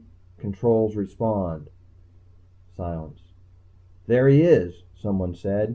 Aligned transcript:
controls 0.39 0.95
respond." 0.95 1.69
Silence. 2.75 3.33
"There 4.07 4.27
he 4.27 4.41
is," 4.41 4.83
someone 4.95 5.35
said. 5.35 5.69